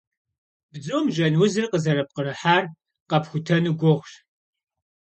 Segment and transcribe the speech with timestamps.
[0.71, 2.63] Бзум жьэн узыр къызэрыпкърыхьар
[3.09, 4.11] къэпхутэну гугъущ.